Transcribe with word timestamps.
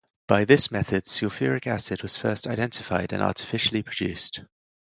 By 0.27 0.45
this 0.45 0.71
method 0.71 1.03
sulfuric 1.03 1.67
acid 1.67 2.01
was 2.01 2.17
first 2.17 2.47
identified 2.47 3.13
and 3.13 3.21
artificially 3.21 3.83
produced. 3.83 4.39